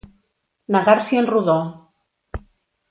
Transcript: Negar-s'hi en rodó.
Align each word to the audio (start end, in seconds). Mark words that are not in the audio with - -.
Negar-s'hi 0.77 1.21
en 1.21 1.31
rodó. 1.33 1.59